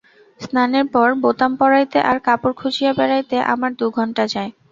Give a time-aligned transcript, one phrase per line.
[0.39, 4.51] স্নানের পর বোতাম পরাইতে আর কাপড় খুঁজিয়া বেড়াইতে আমার দু ঘণ্টা যায়।